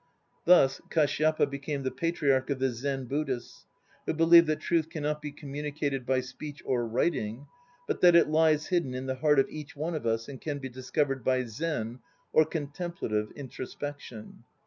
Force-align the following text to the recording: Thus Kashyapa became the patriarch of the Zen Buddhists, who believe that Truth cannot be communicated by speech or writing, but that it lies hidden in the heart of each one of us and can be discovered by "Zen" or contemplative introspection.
Thus 0.45 0.81
Kashyapa 0.89 1.45
became 1.45 1.83
the 1.83 1.91
patriarch 1.91 2.49
of 2.49 2.57
the 2.57 2.71
Zen 2.71 3.05
Buddhists, 3.05 3.67
who 4.07 4.15
believe 4.15 4.47
that 4.47 4.59
Truth 4.59 4.89
cannot 4.89 5.21
be 5.21 5.31
communicated 5.31 6.07
by 6.07 6.21
speech 6.21 6.63
or 6.65 6.87
writing, 6.87 7.45
but 7.87 8.01
that 8.01 8.15
it 8.15 8.27
lies 8.27 8.65
hidden 8.69 8.95
in 8.95 9.05
the 9.05 9.17
heart 9.17 9.37
of 9.37 9.47
each 9.51 9.75
one 9.75 9.93
of 9.93 10.07
us 10.07 10.27
and 10.27 10.41
can 10.41 10.57
be 10.57 10.69
discovered 10.69 11.23
by 11.23 11.45
"Zen" 11.45 11.99
or 12.33 12.45
contemplative 12.45 13.29
introspection. 13.35 14.43